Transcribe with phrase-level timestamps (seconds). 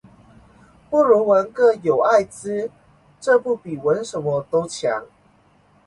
[0.89, 2.71] 不如纹个“有艾滋”
[3.21, 5.05] 这不比纹什么都强